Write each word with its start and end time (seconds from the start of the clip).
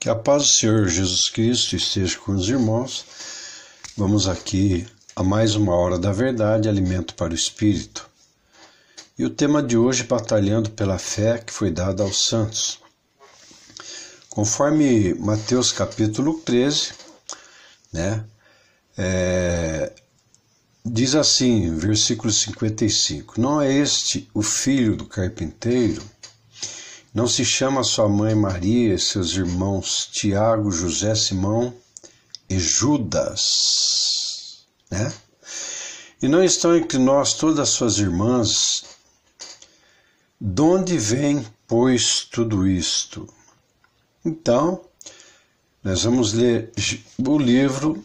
Que 0.00 0.08
a 0.08 0.14
paz 0.14 0.44
do 0.44 0.48
Senhor 0.48 0.88
Jesus 0.88 1.28
Cristo 1.28 1.76
esteja 1.76 2.16
com 2.16 2.32
os 2.32 2.48
irmãos. 2.48 3.04
Vamos 3.94 4.26
aqui 4.26 4.88
a 5.14 5.22
mais 5.22 5.54
uma 5.54 5.74
hora 5.74 5.98
da 5.98 6.10
verdade, 6.10 6.70
alimento 6.70 7.14
para 7.14 7.34
o 7.34 7.36
espírito. 7.36 8.08
E 9.18 9.26
o 9.26 9.28
tema 9.28 9.62
de 9.62 9.76
hoje, 9.76 10.04
batalhando 10.04 10.70
pela 10.70 10.98
fé 10.98 11.36
que 11.36 11.52
foi 11.52 11.70
dada 11.70 12.02
aos 12.02 12.24
santos. 12.26 12.78
Conforme 14.30 15.12
Mateus 15.12 15.70
capítulo 15.70 16.40
13, 16.46 16.92
né? 17.92 18.24
É, 18.96 19.92
diz 20.82 21.14
assim, 21.14 21.76
versículo 21.76 22.32
55: 22.32 23.38
Não 23.38 23.60
é 23.60 23.70
este 23.70 24.30
o 24.32 24.40
filho 24.40 24.96
do 24.96 25.04
carpinteiro? 25.04 26.02
Não 27.12 27.26
se 27.26 27.44
chama 27.44 27.82
sua 27.82 28.08
mãe 28.08 28.36
Maria 28.36 28.94
e 28.94 28.98
seus 28.98 29.32
irmãos 29.32 30.08
Tiago, 30.12 30.70
José, 30.70 31.12
Simão 31.16 31.74
e 32.48 32.56
Judas, 32.56 34.64
né? 34.88 35.12
E 36.22 36.28
não 36.28 36.44
estão 36.44 36.76
entre 36.76 36.98
nós 36.98 37.34
todas 37.34 37.70
suas 37.70 37.98
irmãs? 37.98 38.84
De 40.40 40.62
onde 40.62 40.96
vem, 40.98 41.44
pois, 41.66 42.28
tudo 42.30 42.64
isto? 42.64 43.26
Então, 44.24 44.80
nós 45.82 46.04
vamos 46.04 46.32
ler 46.32 46.70
o 47.18 47.38
livro 47.38 48.04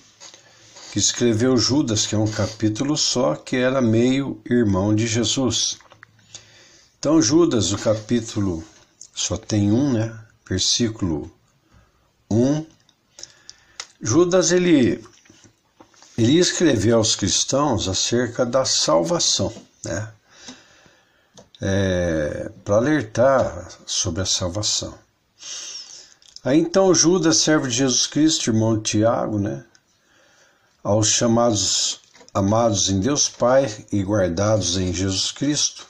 que 0.91 0.97
escreveu 0.97 1.55
Judas, 1.57 2.07
que 2.07 2.15
é 2.15 2.17
um 2.17 2.31
capítulo 2.31 2.97
só, 2.97 3.35
que 3.35 3.57
era 3.57 3.81
meio 3.81 4.41
irmão 4.49 4.95
de 4.95 5.05
Jesus. 5.05 5.77
Então, 6.97 7.21
Judas, 7.21 7.71
o 7.71 7.77
capítulo 7.77 8.63
só 9.15 9.37
tem 9.37 9.71
um, 9.71 9.93
né? 9.93 10.13
Versículo 10.47 11.31
1. 12.29 12.65
Judas, 14.01 14.51
ele, 14.51 15.01
ele 16.17 16.37
escreveu 16.37 16.97
aos 16.97 17.15
cristãos 17.15 17.87
acerca 17.87 18.45
da 18.45 18.65
salvação, 18.65 19.53
né? 19.85 20.11
É, 21.61 22.51
Para 22.65 22.75
alertar 22.75 23.71
sobre 23.85 24.21
a 24.21 24.25
salvação. 24.25 24.99
Aí 26.43 26.59
então 26.59 26.93
Judas, 26.93 27.37
servo 27.37 27.67
de 27.67 27.75
Jesus 27.75 28.05
Cristo, 28.05 28.49
irmão 28.49 28.77
de 28.77 28.83
Tiago, 28.83 29.39
né? 29.39 29.63
Aos 30.83 31.07
chamados 31.07 32.01
amados 32.33 32.89
em 32.89 32.99
Deus 32.99 33.29
Pai 33.29 33.85
e 33.93 34.03
guardados 34.03 34.75
em 34.77 34.93
Jesus 34.93 35.31
Cristo, 35.31 35.87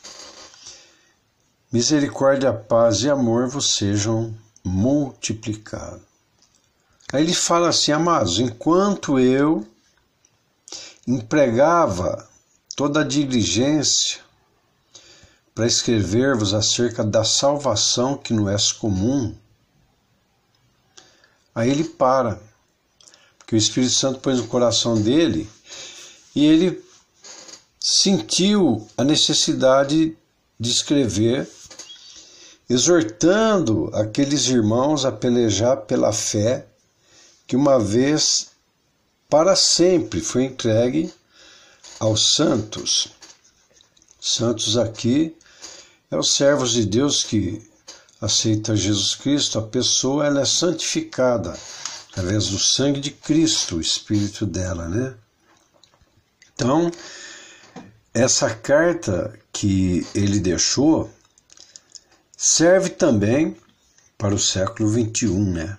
Misericórdia, 1.75 2.53
paz 2.53 3.01
e 3.01 3.09
amor 3.09 3.49
vos 3.49 3.75
sejam 3.75 4.33
multiplicados. 4.63 5.99
Aí 7.11 7.21
ele 7.21 7.33
fala 7.33 7.67
assim, 7.67 7.91
amados, 7.91 8.39
enquanto 8.39 9.19
eu 9.19 9.67
empregava 11.05 12.29
toda 12.77 13.01
a 13.01 13.03
diligência 13.03 14.21
para 15.53 15.67
escrever-vos 15.67 16.53
acerca 16.53 17.03
da 17.03 17.25
salvação 17.25 18.17
que 18.17 18.31
não 18.31 18.49
é 18.49 18.55
comum, 18.79 19.35
aí 21.53 21.69
ele 21.69 21.83
para, 21.83 22.41
porque 23.37 23.53
o 23.53 23.57
Espírito 23.57 23.91
Santo 23.91 24.21
pôs 24.21 24.37
no 24.37 24.47
coração 24.47 24.95
dele 25.01 25.49
e 26.33 26.45
ele 26.45 26.81
sentiu 27.77 28.87
a 28.97 29.03
necessidade 29.03 30.17
de 30.57 30.71
escrever 30.71 31.53
exortando 32.69 33.89
aqueles 33.93 34.47
irmãos 34.47 35.05
a 35.05 35.11
pelejar 35.11 35.77
pela 35.81 36.11
fé 36.11 36.65
que 37.45 37.55
uma 37.55 37.79
vez 37.79 38.47
para 39.29 39.55
sempre 39.55 40.21
foi 40.21 40.45
entregue 40.45 41.13
aos 41.99 42.33
santos. 42.35 43.09
Santos 44.19 44.77
aqui 44.77 45.35
é 46.09 46.17
os 46.17 46.35
servos 46.35 46.71
de 46.71 46.85
Deus 46.85 47.23
que 47.23 47.61
aceita 48.19 48.75
Jesus 48.75 49.13
Cristo, 49.13 49.59
a 49.59 49.61
pessoa 49.61 50.25
ela 50.25 50.41
é 50.41 50.45
santificada 50.45 51.55
através 52.11 52.47
do 52.47 52.57
sangue 52.57 52.99
de 52.99 53.11
Cristo, 53.11 53.75
o 53.75 53.81
espírito 53.81 54.45
dela, 54.45 54.87
né? 54.87 55.13
Então, 56.53 56.89
essa 58.13 58.49
carta 58.49 59.37
que 59.51 60.07
ele 60.15 60.39
deixou 60.39 61.11
serve 62.45 62.89
também 62.89 63.57
para 64.19 64.35
o 64.35 64.39
século 64.39 64.87
XXI, 64.87 65.29
né? 65.31 65.77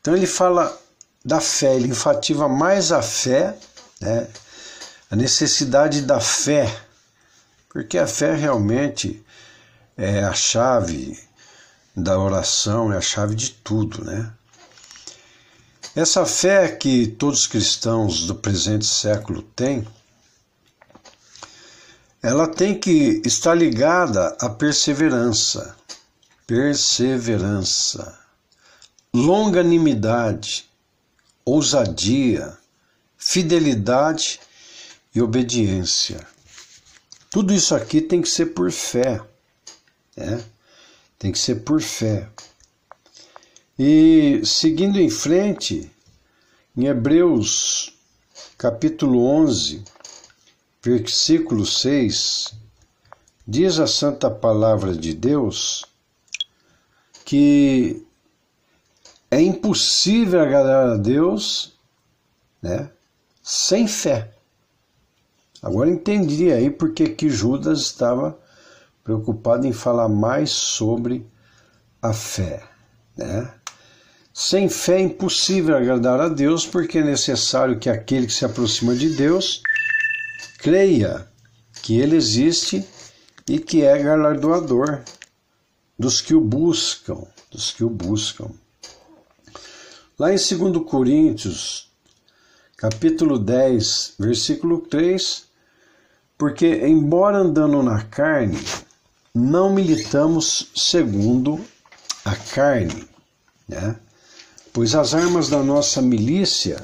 Então 0.00 0.16
ele 0.16 0.26
fala 0.26 0.74
da 1.22 1.42
fé, 1.42 1.76
ele 1.76 1.88
enfatiza 1.88 2.48
mais 2.48 2.90
a 2.90 3.02
fé, 3.02 3.54
né? 4.00 4.26
A 5.10 5.14
necessidade 5.14 6.00
da 6.00 6.20
fé, 6.20 6.74
porque 7.68 7.98
a 7.98 8.06
fé 8.06 8.34
realmente 8.34 9.22
é 9.94 10.24
a 10.24 10.32
chave 10.32 11.18
da 11.94 12.18
oração, 12.18 12.90
é 12.90 12.96
a 12.96 13.02
chave 13.02 13.34
de 13.34 13.50
tudo, 13.50 14.02
né? 14.02 14.32
Essa 15.94 16.24
fé 16.24 16.68
que 16.68 17.08
todos 17.08 17.40
os 17.40 17.46
cristãos 17.46 18.26
do 18.26 18.34
presente 18.34 18.86
século 18.86 19.42
têm, 19.42 19.86
ela 22.28 22.46
tem 22.46 22.78
que 22.78 23.22
estar 23.24 23.54
ligada 23.54 24.36
à 24.38 24.50
perseverança, 24.50 25.74
perseverança, 26.46 28.18
longanimidade, 29.14 30.68
ousadia, 31.42 32.54
fidelidade 33.16 34.40
e 35.14 35.22
obediência. 35.22 36.20
Tudo 37.30 37.54
isso 37.54 37.74
aqui 37.74 38.02
tem 38.02 38.20
que 38.20 38.28
ser 38.28 38.46
por 38.46 38.70
fé, 38.70 39.22
né? 40.14 40.44
Tem 41.18 41.32
que 41.32 41.38
ser 41.38 41.62
por 41.62 41.80
fé. 41.80 42.28
E 43.78 44.42
seguindo 44.44 45.00
em 45.00 45.08
frente, 45.08 45.90
em 46.76 46.84
Hebreus 46.88 47.96
capítulo 48.58 49.24
11, 49.24 49.82
versículo 50.88 51.66
6, 51.66 52.54
diz 53.46 53.78
a 53.78 53.86
santa 53.86 54.30
palavra 54.30 54.94
de 54.94 55.12
Deus 55.12 55.84
que 57.26 58.06
é 59.30 59.38
impossível 59.38 60.40
agradar 60.40 60.88
a 60.88 60.96
Deus 60.96 61.74
né, 62.62 62.88
sem 63.42 63.86
fé. 63.86 64.32
Agora 65.62 65.90
entendi 65.90 66.50
aí 66.50 66.70
porque 66.70 67.10
que 67.10 67.28
Judas 67.28 67.80
estava 67.80 68.38
preocupado 69.04 69.66
em 69.66 69.72
falar 69.72 70.08
mais 70.08 70.50
sobre 70.50 71.26
a 72.00 72.14
fé. 72.14 72.62
Né? 73.14 73.52
Sem 74.32 74.70
fé 74.70 74.96
é 74.96 75.02
impossível 75.02 75.76
agradar 75.76 76.18
a 76.20 76.28
Deus, 76.28 76.66
porque 76.66 76.98
é 76.98 77.04
necessário 77.04 77.78
que 77.78 77.90
aquele 77.90 78.26
que 78.26 78.32
se 78.32 78.46
aproxima 78.46 78.94
de 78.94 79.10
Deus 79.10 79.62
creia 80.58 81.26
que 81.82 81.98
Ele 81.98 82.16
existe 82.16 82.84
e 83.48 83.58
que 83.58 83.82
é 83.82 84.02
galardoador 84.02 85.02
dos 85.98 86.20
que 86.20 86.34
o 86.34 86.40
buscam, 86.40 87.24
dos 87.50 87.70
que 87.70 87.82
o 87.82 87.88
buscam. 87.88 88.50
Lá 90.18 90.32
em 90.32 90.36
2 90.36 90.84
Coríntios, 90.84 91.90
capítulo 92.76 93.38
10, 93.38 94.14
versículo 94.18 94.80
3, 94.80 95.44
porque 96.36 96.86
embora 96.86 97.38
andando 97.38 97.82
na 97.82 98.02
carne, 98.04 98.58
não 99.34 99.72
militamos 99.72 100.70
segundo 100.74 101.64
a 102.24 102.34
carne, 102.34 103.08
né? 103.68 103.96
Pois 104.72 104.94
as 104.94 105.14
armas 105.14 105.48
da 105.48 105.62
nossa 105.62 106.02
milícia, 106.02 106.80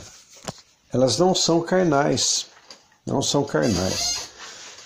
elas 0.92 1.18
não 1.18 1.34
são 1.34 1.60
carnais, 1.60 2.46
não 3.06 3.20
são 3.20 3.44
carnais, 3.44 4.28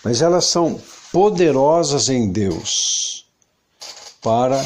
mas 0.05 0.23
elas 0.23 0.47
são 0.47 0.81
poderosas 1.13 2.09
em 2.09 2.31
Deus 2.31 3.27
para 4.21 4.63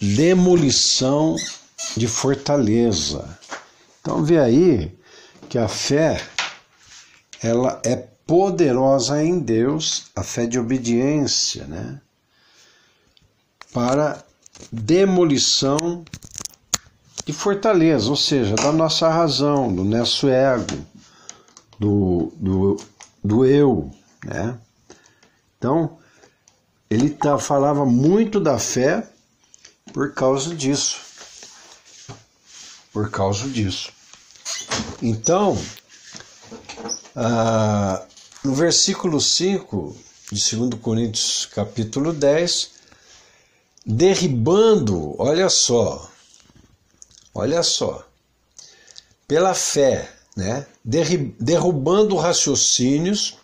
demolição 0.00 1.36
de 1.96 2.08
fortaleza. 2.08 3.38
Então 4.00 4.24
vê 4.24 4.38
aí 4.38 4.98
que 5.48 5.58
a 5.58 5.68
fé 5.68 6.20
ela 7.42 7.80
é 7.84 7.96
poderosa 8.26 9.22
em 9.22 9.38
Deus, 9.38 10.04
a 10.14 10.22
fé 10.22 10.46
de 10.46 10.58
obediência, 10.58 11.66
né? 11.66 12.00
Para 13.72 14.24
demolição 14.70 16.04
de 17.24 17.32
fortaleza, 17.32 18.08
ou 18.08 18.16
seja, 18.16 18.54
da 18.54 18.72
nossa 18.72 19.08
razão, 19.08 19.72
do 19.72 19.84
nosso 19.84 20.28
ego, 20.28 20.78
do, 21.80 22.30
do, 22.36 22.76
do 23.24 23.46
eu, 23.46 23.90
né? 24.22 24.58
Então, 25.56 25.98
ele 26.90 27.08
tá, 27.08 27.38
falava 27.38 27.86
muito 27.86 28.38
da 28.38 28.58
fé 28.58 29.08
por 29.92 30.12
causa 30.12 30.54
disso. 30.54 31.00
por 32.92 33.10
causa 33.10 33.48
disso. 33.48 33.90
Então, 35.02 35.56
ah, 37.16 38.04
no 38.44 38.54
versículo 38.54 39.18
5 39.18 39.96
de 40.30 40.56
2 40.56 40.80
Coríntios, 40.82 41.46
capítulo 41.46 42.12
10, 42.12 42.72
derribando, 43.86 45.14
olha 45.18 45.48
só, 45.48 46.10
olha 47.34 47.62
só, 47.62 48.06
pela 49.26 49.54
fé, 49.54 50.19
né? 50.36 50.66
derrubando 50.84 52.16
raciocínios 52.16 53.36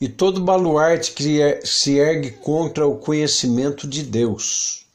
e 0.00 0.08
todo 0.08 0.40
baluarte 0.40 1.12
que 1.12 1.40
er, 1.40 1.66
se 1.66 1.96
ergue 1.98 2.30
contra 2.30 2.86
o 2.86 2.96
conhecimento 2.96 3.86
de 3.86 4.02
Deus. 4.02 4.86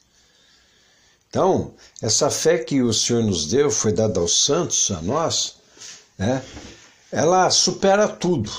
Então, 1.28 1.74
essa 2.00 2.30
fé 2.30 2.58
que 2.58 2.80
o 2.80 2.92
Senhor 2.92 3.22
nos 3.22 3.46
deu, 3.46 3.70
foi 3.70 3.92
dada 3.92 4.20
aos 4.20 4.44
santos, 4.44 4.90
a 4.90 5.02
nós, 5.02 5.56
né? 6.16 6.42
ela 7.10 7.50
supera 7.50 8.08
tudo. 8.08 8.50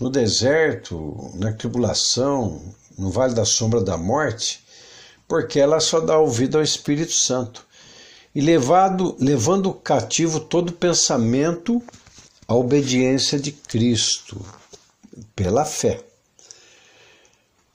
No 0.00 0.10
deserto, 0.10 1.30
na 1.36 1.52
tribulação, 1.52 2.60
no 2.98 3.10
vale 3.10 3.32
da 3.32 3.44
sombra 3.44 3.80
da 3.80 3.96
morte, 3.96 4.64
porque 5.28 5.60
ela 5.60 5.78
só 5.78 6.00
dá 6.00 6.18
ouvido 6.18 6.58
ao 6.58 6.64
Espírito 6.64 7.12
Santo. 7.12 7.64
E 8.34 8.40
levado, 8.40 9.16
levando 9.18 9.72
cativo 9.72 10.40
todo 10.40 10.72
pensamento 10.72 11.80
à 12.48 12.54
obediência 12.54 13.38
de 13.38 13.52
Cristo, 13.52 14.44
pela 15.36 15.64
fé. 15.64 16.02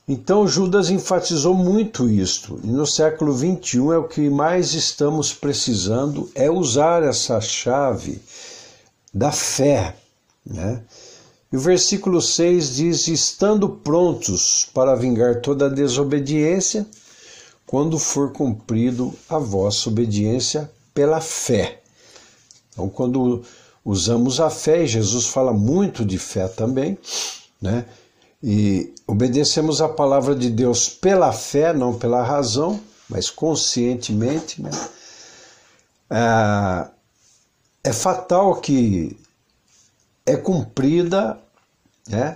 Então 0.07 0.47
Judas 0.47 0.89
enfatizou 0.89 1.53
muito 1.53 2.09
isto, 2.09 2.59
e 2.63 2.67
no 2.67 2.88
século 2.88 3.31
XXI 3.31 3.77
é 3.94 3.97
o 3.97 4.07
que 4.07 4.27
mais 4.27 4.73
estamos 4.73 5.33
precisando, 5.33 6.29
é 6.33 6.50
usar 6.50 7.03
essa 7.03 7.39
chave 7.39 8.19
da 9.13 9.31
fé. 9.31 9.95
Né? 10.44 10.81
E 11.51 11.57
o 11.57 11.59
versículo 11.59 12.21
6 12.21 12.75
diz: 12.75 13.07
Estando 13.07 13.69
prontos 13.69 14.67
para 14.73 14.95
vingar 14.95 15.41
toda 15.41 15.67
a 15.67 15.69
desobediência, 15.69 16.88
quando 17.69 18.00
for 18.00 18.33
cumprido 18.33 19.13
a 19.30 19.38
vossa 19.38 19.89
obediência 19.89 20.71
pela 20.92 21.21
fé. 21.21 21.83
Então, 22.71 22.89
quando 22.89 23.44
usamos 23.86 24.39
a 24.39 24.50
fé, 24.50 24.81
e 24.83 24.88
Jesus 24.88 25.27
fala 25.27 25.54
muito 25.54 26.04
de 26.04 26.18
fé 26.18 26.48
também, 26.48 26.98
né? 27.62 27.86
E 28.42 28.92
obedecemos 29.06 29.83
a 29.83 29.88
palavra 29.88 30.33
de 30.36 30.50
Deus 30.50 30.89
pela 30.89 31.31
fé, 31.31 31.71
não 31.71 31.94
pela 31.94 32.24
razão, 32.24 32.80
mas 33.07 33.30
conscientemente, 33.30 34.60
né? 34.63 34.71
É, 36.10 36.88
é 37.83 37.94
fatal 37.94 38.56
que 38.56 39.16
é 40.25 40.36
cumprida, 40.36 41.39
né? 42.07 42.36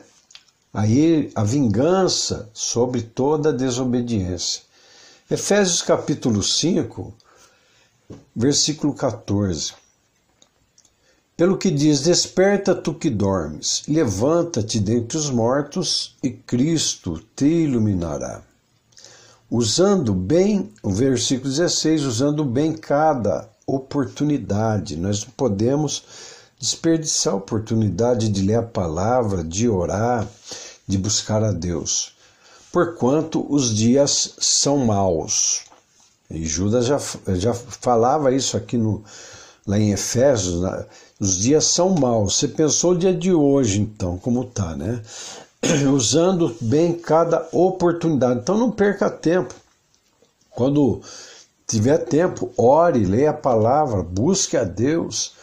Aí 0.72 1.32
a 1.34 1.44
vingança 1.44 2.52
sobre 2.54 3.02
toda 3.02 3.52
desobediência. 3.52 4.72
Efésios 5.32 5.82
capítulo 5.82 6.44
5, 6.44 7.14
versículo 8.36 8.94
14. 8.94 9.74
Pelo 11.38 11.58
que 11.58 11.72
diz: 11.72 12.02
Desperta 12.02 12.76
tu 12.76 12.94
que 12.94 13.10
dormes, 13.10 13.84
levanta-te 13.88 14.82
dentre 14.82 15.18
os 15.18 15.30
mortos, 15.30 16.18
e 16.22 16.30
Cristo 16.30 17.24
te 17.38 17.46
iluminará. 17.46 18.42
Usando 19.50 20.14
bem, 20.14 20.74
o 20.84 20.90
versículo 20.90 21.50
16, 21.50 22.04
usando 22.04 22.44
bem 22.44 22.74
cada 22.74 23.50
oportunidade. 23.66 24.98
Nós 24.98 25.24
não 25.24 25.32
podemos 25.32 26.04
desperdiçar 26.60 27.34
a 27.34 27.38
oportunidade 27.38 28.28
de 28.28 28.42
ler 28.42 28.56
a 28.56 28.64
palavra, 28.64 29.42
de 29.42 29.70
orar, 29.70 30.28
de 30.86 30.98
buscar 30.98 31.42
a 31.46 31.54
Deus. 31.54 32.13
Porquanto 32.74 33.46
os 33.54 33.72
dias 33.72 34.34
são 34.40 34.80
maus. 34.80 35.62
E 36.28 36.44
Judas 36.44 36.88
já, 36.88 37.00
já 37.36 37.54
falava 37.54 38.34
isso 38.34 38.58
aqui 38.58 38.78
no, 38.78 39.04
lá 39.68 39.78
em 39.78 39.92
Efésios, 39.92 40.64
os 41.20 41.38
dias 41.38 41.66
são 41.66 41.92
maus. 41.92 42.36
Você 42.36 42.48
pensou 42.48 42.94
o 42.94 42.98
dia 42.98 43.14
de 43.14 43.32
hoje, 43.32 43.80
então, 43.80 44.18
como 44.18 44.44
tá, 44.44 44.76
né? 44.76 45.04
Usando 45.94 46.58
bem 46.60 46.94
cada 46.94 47.48
oportunidade. 47.52 48.40
Então 48.40 48.58
não 48.58 48.72
perca 48.72 49.08
tempo. 49.08 49.54
Quando 50.50 51.00
tiver 51.68 52.00
tempo, 52.00 52.52
ore, 52.58 53.06
leia 53.06 53.30
a 53.30 53.34
palavra, 53.34 54.02
busque 54.02 54.58
a 54.58 54.64
Deus. 54.64 55.36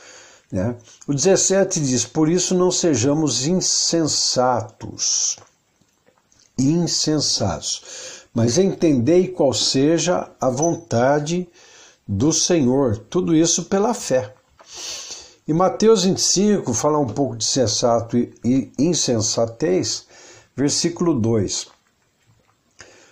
Né? 0.50 0.74
O 1.06 1.14
17 1.14 1.78
diz: 1.80 2.04
Por 2.04 2.28
isso 2.28 2.56
não 2.56 2.72
sejamos 2.72 3.46
insensatos. 3.46 5.38
Insensatos. 6.64 8.26
Mas 8.34 8.58
entendei 8.58 9.28
qual 9.28 9.52
seja 9.52 10.30
a 10.40 10.48
vontade 10.48 11.48
do 12.06 12.32
Senhor. 12.32 12.98
Tudo 12.98 13.34
isso 13.34 13.64
pela 13.64 13.94
fé. 13.94 14.34
E 15.46 15.52
Mateus 15.52 16.04
25 16.04 16.72
fala 16.72 16.98
um 16.98 17.06
pouco 17.06 17.36
de 17.36 17.44
sensato 17.44 18.16
e 18.16 18.72
insensatez, 18.78 20.06
versículo 20.54 21.14
2. 21.14 21.66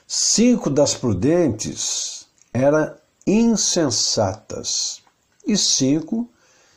Cinco 0.07 0.71
das 0.71 0.95
prudentes 0.95 2.27
eram 2.53 2.95
insensatas 3.27 5.03
e 5.47 5.57
cinco 5.57 6.29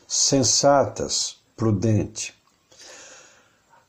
sensatas, 0.06 1.36
prudente. 1.56 2.34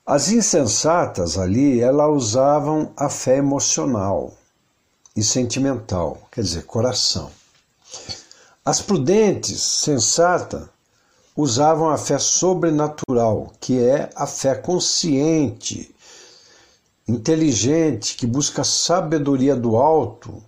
As 0.05 0.29
insensatas 0.29 1.37
ali, 1.37 1.79
elas 1.79 2.09
usavam 2.09 2.91
a 2.97 3.07
fé 3.07 3.37
emocional 3.37 4.33
e 5.15 5.23
sentimental, 5.23 6.27
quer 6.29 6.41
dizer, 6.41 6.65
coração. 6.65 7.31
As 8.65 8.81
prudentes, 8.81 9.61
sensata, 9.61 10.69
usavam 11.37 11.89
a 11.89 11.97
fé 11.97 12.19
sobrenatural, 12.19 13.53
que 13.61 13.79
é 13.79 14.09
a 14.13 14.27
fé 14.27 14.55
consciente, 14.55 15.95
inteligente, 17.07 18.17
que 18.17 18.27
busca 18.27 18.65
sabedoria 18.65 19.55
do 19.55 19.77
alto, 19.77 20.43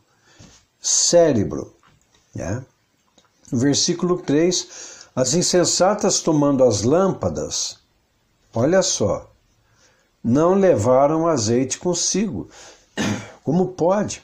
cérebro. 0.81 1.74
Né? 2.36 2.62
Versículo 3.50 4.18
3: 4.18 5.07
As 5.16 5.33
insensatas 5.33 6.19
tomando 6.19 6.62
as 6.62 6.81
lâmpadas, 6.81 7.80
olha 8.54 8.81
só, 8.81 9.31
não 10.26 10.56
levaram 10.56 11.28
azeite 11.28 11.78
consigo. 11.78 12.50
Como 13.44 13.68
pode? 13.68 14.24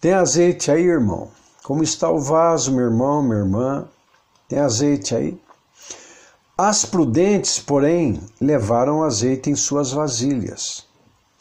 Tem 0.00 0.12
azeite 0.12 0.70
aí, 0.70 0.84
irmão? 0.84 1.28
Como 1.64 1.82
está 1.82 2.08
o 2.08 2.20
vaso, 2.20 2.70
meu 2.70 2.84
irmão, 2.84 3.20
minha 3.20 3.40
irmã? 3.40 3.88
Tem 4.48 4.60
azeite 4.60 5.12
aí? 5.12 5.36
As 6.56 6.84
prudentes, 6.84 7.58
porém, 7.58 8.20
levaram 8.40 9.02
azeite 9.02 9.50
em 9.50 9.56
suas 9.56 9.90
vasilhas, 9.90 10.84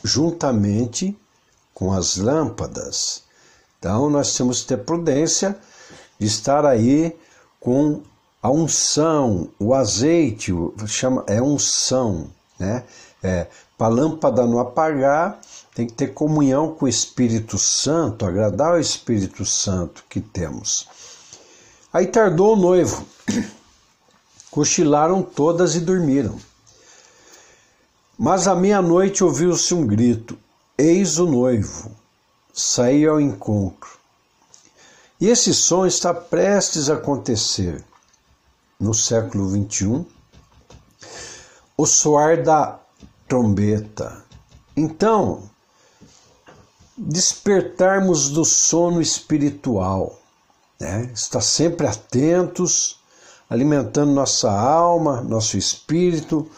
juntamente 0.03 1.15
com 1.71 1.93
as 1.93 2.17
lâmpadas. 2.17 3.23
Então, 3.77 4.09
nós 4.09 4.35
temos 4.35 4.61
que 4.61 4.69
ter 4.69 4.77
prudência 4.77 5.55
de 6.17 6.25
estar 6.25 6.65
aí 6.65 7.15
com 7.59 8.01
a 8.41 8.49
unção, 8.49 9.49
o 9.59 9.75
azeite, 9.75 10.51
chama, 10.87 11.23
é 11.27 11.39
unção, 11.39 12.27
né? 12.59 12.83
É, 13.23 13.47
Para 13.77 13.87
a 13.87 13.95
lâmpada 13.95 14.45
não 14.45 14.59
apagar, 14.59 15.39
tem 15.73 15.85
que 15.87 15.93
ter 15.93 16.13
comunhão 16.13 16.73
com 16.73 16.85
o 16.85 16.89
Espírito 16.89 17.57
Santo, 17.57 18.25
agradar 18.25 18.73
ao 18.73 18.79
Espírito 18.79 19.45
Santo 19.45 20.03
que 20.09 20.21
temos. 20.21 20.87
Aí 21.91 22.07
tardou 22.07 22.53
o 22.53 22.55
noivo. 22.55 23.05
Cochilaram 24.51 25.21
todas 25.21 25.75
e 25.75 25.81
dormiram. 25.81 26.39
Mas 28.17 28.47
à 28.47 28.55
meia-noite 28.55 29.23
ouviu-se 29.23 29.73
um 29.73 29.85
grito: 29.85 30.37
Eis 30.77 31.19
o 31.19 31.25
noivo, 31.25 31.91
saiu 32.53 33.13
ao 33.13 33.21
encontro. 33.21 33.89
E 35.19 35.27
esse 35.27 35.53
som 35.53 35.85
está 35.85 36.13
prestes 36.13 36.89
a 36.89 36.93
acontecer 36.93 37.83
no 38.79 38.93
século 38.93 39.49
XXI. 39.49 40.05
O 41.77 41.85
soar 41.85 42.43
da 42.43 42.79
trombeta. 43.27 44.23
Então, 44.75 45.49
despertarmos 46.97 48.29
do 48.29 48.45
sono 48.45 49.01
espiritual 49.01 50.19
né? 50.79 51.09
estar 51.13 51.41
sempre 51.41 51.87
atentos, 51.87 52.99
alimentando 53.49 54.11
nossa 54.11 54.51
alma, 54.51 55.21
nosso 55.21 55.57
espírito 55.57 56.49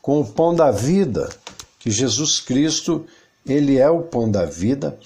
com 0.00 0.20
o 0.20 0.26
pão 0.26 0.54
da 0.54 0.70
vida, 0.70 1.28
que 1.78 1.90
Jesus 1.90 2.40
Cristo, 2.40 3.06
ele 3.44 3.78
é 3.78 3.88
o 3.88 4.02
pão 4.02 4.30
da 4.30 4.44
vida, 4.44 4.98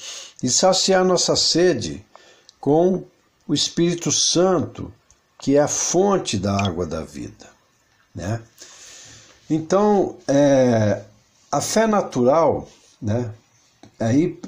e 0.42 0.48
saciar 0.48 1.04
nossa 1.04 1.36
sede 1.36 2.04
com 2.58 3.04
o 3.46 3.54
Espírito 3.54 4.12
Santo, 4.12 4.92
que 5.38 5.56
é 5.56 5.60
a 5.60 5.68
fonte 5.68 6.38
da 6.38 6.54
água 6.54 6.86
da 6.86 7.02
vida. 7.02 7.48
Né? 8.14 8.42
Então, 9.50 10.16
é, 10.28 11.02
a 11.50 11.60
fé 11.60 11.84
natural, 11.88 12.68
né? 13.02 13.34
aí 13.98 14.40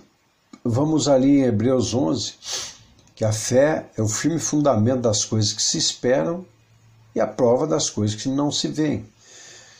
vamos 0.64 1.08
ali 1.08 1.40
em 1.40 1.42
Hebreus 1.42 1.92
11, 1.92 2.34
que 3.16 3.24
a 3.24 3.32
fé 3.32 3.86
é 3.98 4.00
o 4.00 4.06
firme 4.06 4.38
fundamento 4.38 5.00
das 5.00 5.24
coisas 5.24 5.52
que 5.52 5.60
se 5.60 5.76
esperam 5.76 6.46
e 7.16 7.20
a 7.20 7.26
prova 7.26 7.66
das 7.66 7.90
coisas 7.90 8.14
que 8.14 8.28
não 8.28 8.52
se 8.52 8.68
veem. 8.68 9.04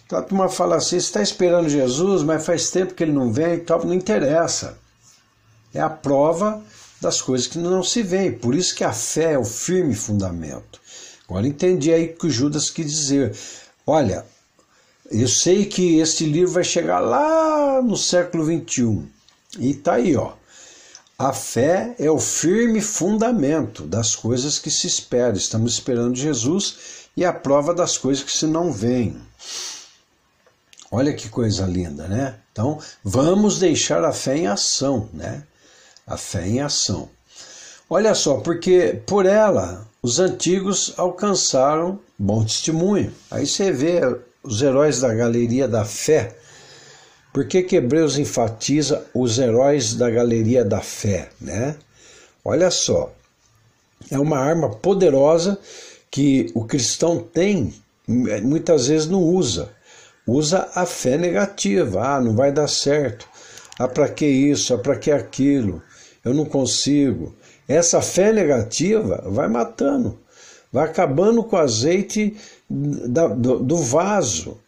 Então 0.04 0.18
a 0.18 0.22
turma 0.22 0.48
fala 0.48 0.74
assim: 0.76 0.96
está 0.96 1.22
esperando 1.22 1.68
Jesus, 1.68 2.24
mas 2.24 2.44
faz 2.44 2.70
tempo 2.70 2.92
que 2.92 3.04
ele 3.04 3.12
não 3.12 3.32
vem, 3.32 3.54
então 3.54 3.78
não 3.84 3.94
interessa. 3.94 4.76
É 5.72 5.80
a 5.80 5.88
prova 5.88 6.60
das 7.00 7.22
coisas 7.22 7.46
que 7.46 7.58
não 7.58 7.82
se 7.82 8.02
veem. 8.02 8.32
Por 8.32 8.56
isso 8.56 8.74
que 8.74 8.82
a 8.82 8.92
fé 8.92 9.34
é 9.34 9.38
o 9.38 9.44
firme 9.44 9.94
fundamento. 9.94 10.80
Agora 11.28 11.46
entendi 11.46 11.92
aí 11.92 12.08
que 12.08 12.26
o 12.26 12.30
Judas 12.30 12.68
quis 12.68 12.90
dizer. 12.90 13.34
Olha, 13.86 14.26
eu 15.12 15.28
sei 15.28 15.66
que 15.66 15.98
este 15.98 16.24
livro 16.24 16.52
vai 16.52 16.64
chegar 16.64 17.00
lá 17.00 17.82
no 17.82 17.96
século 17.96 18.44
21. 18.44 19.06
E 19.58 19.74
tá 19.74 19.94
aí, 19.94 20.16
ó. 20.16 20.32
A 21.18 21.32
fé 21.32 21.94
é 21.98 22.10
o 22.10 22.18
firme 22.18 22.80
fundamento 22.80 23.84
das 23.84 24.16
coisas 24.16 24.58
que 24.58 24.70
se 24.70 24.86
espera. 24.86 25.36
Estamos 25.36 25.74
esperando 25.74 26.16
Jesus 26.16 27.08
e 27.16 27.24
a 27.24 27.32
prova 27.32 27.74
das 27.74 27.98
coisas 27.98 28.24
que 28.24 28.32
se 28.32 28.46
não 28.46 28.72
veem. 28.72 29.20
Olha 30.90 31.12
que 31.12 31.28
coisa 31.28 31.64
linda, 31.64 32.08
né? 32.08 32.36
Então, 32.50 32.78
vamos 33.04 33.58
deixar 33.58 34.04
a 34.04 34.12
fé 34.12 34.36
em 34.36 34.46
ação, 34.46 35.08
né? 35.12 35.42
A 36.06 36.16
fé 36.16 36.46
em 36.46 36.60
ação. 36.60 37.08
Olha 37.88 38.14
só, 38.14 38.38
porque 38.38 39.00
por 39.06 39.26
ela 39.26 39.86
os 40.02 40.18
antigos 40.18 40.94
alcançaram 40.96 42.00
bom 42.18 42.42
testemunho. 42.44 43.12
Aí 43.30 43.46
você 43.46 43.70
vê 43.70 44.00
os 44.42 44.62
heróis 44.62 45.00
da 45.00 45.14
galeria 45.14 45.68
da 45.68 45.84
fé. 45.84 46.36
Por 47.32 47.46
que, 47.46 47.62
que 47.62 47.76
Hebreus 47.76 48.18
enfatiza 48.18 49.04
os 49.14 49.38
heróis 49.38 49.94
da 49.94 50.10
galeria 50.10 50.64
da 50.64 50.80
fé, 50.80 51.30
né? 51.40 51.76
Olha 52.44 52.70
só, 52.70 53.12
é 54.10 54.18
uma 54.18 54.38
arma 54.38 54.68
poderosa 54.68 55.58
que 56.10 56.50
o 56.54 56.64
cristão 56.64 57.18
tem, 57.20 57.72
muitas 58.06 58.88
vezes 58.88 59.06
não 59.06 59.22
usa 59.22 59.70
usa 60.26 60.68
a 60.74 60.86
fé 60.86 61.16
negativa. 61.16 62.02
Ah, 62.02 62.20
não 62.20 62.34
vai 62.34 62.52
dar 62.52 62.68
certo. 62.68 63.28
Ah, 63.78 63.88
para 63.88 64.08
que 64.08 64.26
isso? 64.26 64.74
Ah, 64.74 64.78
para 64.78 64.96
que 64.96 65.10
aquilo? 65.10 65.82
Eu 66.24 66.34
não 66.34 66.44
consigo. 66.44 67.34
Essa 67.66 68.00
fé 68.00 68.32
negativa 68.32 69.22
vai 69.26 69.48
matando, 69.48 70.18
vai 70.72 70.84
acabando 70.84 71.42
com 71.42 71.56
o 71.56 71.58
azeite 71.58 72.36
do, 72.68 73.58
do, 73.58 73.76
vaso. 73.76 74.58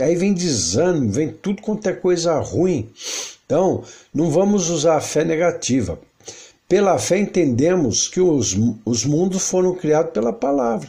Aí 0.00 0.16
vem 0.16 0.32
desânimo, 0.32 1.10
vem 1.10 1.28
tudo 1.30 1.60
quanto 1.60 1.88
é 1.88 1.92
coisa 1.92 2.38
ruim. 2.38 2.88
Então, 3.44 3.82
não 4.14 4.30
vamos 4.30 4.70
usar 4.70 4.96
a 4.96 5.00
fé 5.00 5.24
negativa. 5.24 5.98
Pela 6.68 6.98
fé 6.98 7.18
entendemos 7.18 8.08
que 8.08 8.20
os, 8.20 8.56
os 8.84 9.04
mundos 9.04 9.42
foram 9.42 9.74
criados 9.74 10.12
pela 10.12 10.32
palavra. 10.32 10.88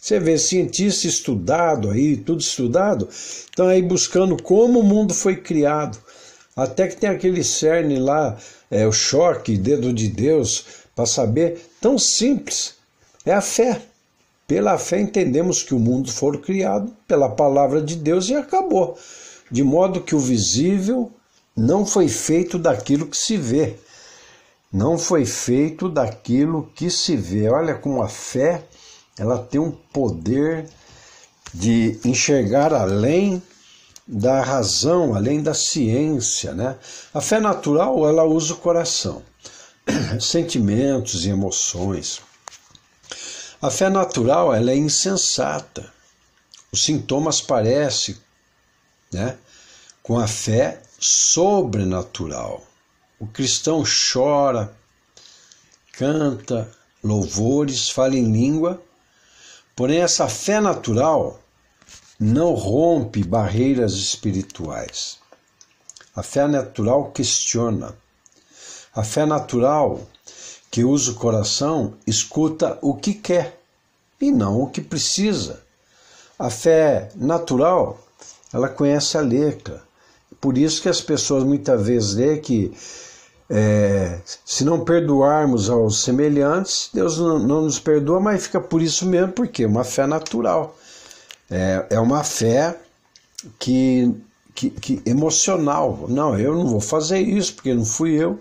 Você 0.00 0.18
vê 0.18 0.36
cientista 0.36 1.06
estudado 1.06 1.90
aí, 1.90 2.16
tudo 2.16 2.40
estudado, 2.40 3.08
estão 3.08 3.68
aí 3.68 3.80
buscando 3.80 4.42
como 4.42 4.80
o 4.80 4.82
mundo 4.82 5.14
foi 5.14 5.36
criado. 5.36 5.96
Até 6.56 6.88
que 6.88 6.96
tem 6.96 7.08
aquele 7.08 7.44
cerne 7.44 7.98
lá, 7.98 8.36
é, 8.70 8.86
o 8.86 8.92
choque, 8.92 9.56
dedo 9.56 9.92
de 9.92 10.08
Deus, 10.08 10.64
para 10.96 11.06
saber. 11.06 11.60
Tão 11.80 11.98
simples. 11.98 12.74
É 13.24 13.32
a 13.32 13.40
fé. 13.40 13.80
Pela 14.52 14.76
fé 14.76 15.00
entendemos 15.00 15.62
que 15.62 15.74
o 15.74 15.78
mundo 15.78 16.12
foi 16.12 16.36
criado 16.36 16.94
pela 17.08 17.30
palavra 17.30 17.80
de 17.80 17.96
Deus 17.96 18.28
e 18.28 18.34
acabou. 18.34 18.98
De 19.50 19.64
modo 19.64 20.02
que 20.02 20.14
o 20.14 20.18
visível 20.18 21.10
não 21.56 21.86
foi 21.86 22.06
feito 22.06 22.58
daquilo 22.58 23.06
que 23.06 23.16
se 23.16 23.38
vê. 23.38 23.76
Não 24.70 24.98
foi 24.98 25.24
feito 25.24 25.88
daquilo 25.88 26.70
que 26.74 26.90
se 26.90 27.16
vê. 27.16 27.48
Olha 27.48 27.74
como 27.76 28.02
a 28.02 28.10
fé 28.10 28.62
ela 29.18 29.38
tem 29.38 29.58
um 29.58 29.70
poder 29.90 30.68
de 31.54 31.98
enxergar 32.04 32.74
além 32.74 33.42
da 34.06 34.42
razão, 34.42 35.14
além 35.14 35.42
da 35.42 35.54
ciência, 35.54 36.52
né? 36.52 36.76
A 37.14 37.22
fé 37.22 37.40
natural, 37.40 38.06
ela 38.06 38.24
usa 38.24 38.52
o 38.52 38.58
coração, 38.58 39.22
sentimentos 40.20 41.24
e 41.24 41.30
emoções. 41.30 42.20
A 43.62 43.70
fé 43.70 43.88
natural, 43.88 44.52
ela 44.52 44.72
é 44.72 44.76
insensata. 44.76 45.90
Os 46.70 46.84
sintomas 46.84 47.40
parecem, 47.40 48.16
né, 49.12 49.38
com 50.02 50.18
a 50.18 50.26
fé 50.26 50.82
sobrenatural. 50.98 52.62
O 53.18 53.26
cristão 53.26 53.82
chora, 53.84 54.76
canta 55.92 56.70
louvores, 57.02 57.88
fala 57.88 58.16
em 58.16 58.30
língua, 58.30 58.82
Porém, 59.74 60.00
essa 60.00 60.28
fé 60.28 60.60
natural 60.60 61.40
não 62.20 62.52
rompe 62.52 63.24
barreiras 63.24 63.94
espirituais. 63.94 65.18
A 66.14 66.22
fé 66.22 66.46
natural 66.46 67.10
questiona. 67.10 67.96
A 68.94 69.02
fé 69.02 69.24
natural 69.24 70.06
que 70.72 70.82
usa 70.82 71.12
o 71.12 71.16
coração 71.16 71.92
escuta 72.06 72.78
o 72.80 72.94
que 72.94 73.12
quer 73.12 73.60
e 74.18 74.32
não 74.32 74.62
o 74.62 74.70
que 74.70 74.80
precisa. 74.80 75.60
A 76.38 76.48
fé 76.48 77.10
natural, 77.14 78.00
ela 78.50 78.70
conhece 78.70 79.18
a 79.18 79.20
letra. 79.20 79.82
Por 80.40 80.56
isso 80.56 80.80
que 80.80 80.88
as 80.88 80.98
pessoas 80.98 81.44
muitas 81.44 81.86
vezes 81.86 82.14
lê 82.14 82.38
que 82.38 82.72
é, 83.50 84.18
se 84.46 84.64
não 84.64 84.82
perdoarmos 84.82 85.68
aos 85.68 86.02
semelhantes, 86.02 86.88
Deus 86.90 87.18
não, 87.18 87.38
não, 87.38 87.62
nos 87.62 87.78
perdoa, 87.78 88.18
mas 88.18 88.44
fica 88.44 88.58
por 88.58 88.80
isso 88.80 89.04
mesmo, 89.04 89.32
porque 89.32 89.64
é 89.64 89.66
uma 89.66 89.84
fé 89.84 90.06
natural. 90.06 90.74
É, 91.50 91.84
é 91.90 92.00
uma 92.00 92.24
fé 92.24 92.78
que, 93.58 94.10
que, 94.54 94.70
que 94.70 95.02
emocional. 95.04 96.06
Não, 96.08 96.38
eu 96.38 96.54
não 96.54 96.66
vou 96.66 96.80
fazer 96.80 97.20
isso 97.20 97.54
porque 97.54 97.74
não 97.74 97.84
fui 97.84 98.12
eu. 98.12 98.40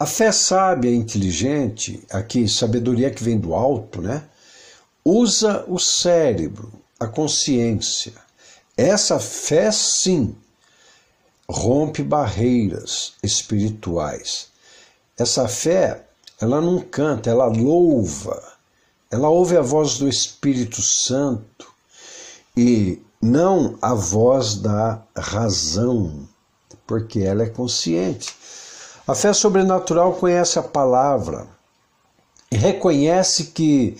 A 0.00 0.06
fé 0.06 0.32
sábia, 0.32 0.90
inteligente, 0.90 2.02
aqui, 2.10 2.48
sabedoria 2.48 3.10
que 3.10 3.22
vem 3.22 3.38
do 3.38 3.52
alto, 3.54 4.00
né? 4.00 4.24
Usa 5.04 5.62
o 5.68 5.78
cérebro, 5.78 6.72
a 6.98 7.06
consciência. 7.06 8.14
Essa 8.74 9.20
fé, 9.20 9.70
sim, 9.70 10.34
rompe 11.46 12.02
barreiras 12.02 13.12
espirituais. 13.22 14.48
Essa 15.18 15.46
fé, 15.46 16.06
ela 16.40 16.62
não 16.62 16.80
canta, 16.80 17.28
ela 17.28 17.44
louva. 17.44 18.42
Ela 19.10 19.28
ouve 19.28 19.58
a 19.58 19.62
voz 19.62 19.98
do 19.98 20.08
Espírito 20.08 20.80
Santo 20.80 21.70
e 22.56 23.02
não 23.20 23.76
a 23.82 23.92
voz 23.92 24.54
da 24.54 25.02
razão, 25.14 26.26
porque 26.86 27.20
ela 27.20 27.42
é 27.42 27.50
consciente. 27.50 28.39
A 29.06 29.14
fé 29.14 29.32
sobrenatural 29.32 30.14
conhece 30.14 30.58
a 30.58 30.62
palavra 30.62 31.46
e 32.50 32.56
reconhece 32.56 33.46
que 33.46 33.96